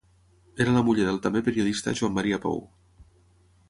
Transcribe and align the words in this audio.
Era 0.65 0.73
la 0.77 0.83
muller 0.87 1.05
del 1.09 1.21
també 1.27 1.43
periodista 1.51 1.97
Joan 2.01 2.19
Maria 2.19 2.43
Pou. 2.47 2.63